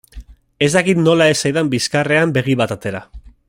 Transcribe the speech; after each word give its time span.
Ez 0.67 0.69
dakit 0.75 1.01
nola 1.01 1.27
ez 1.33 1.37
zaidan 1.43 1.69
bizkarrean 1.75 2.35
begi 2.39 2.57
bat 2.63 2.75
atera. 2.79 3.05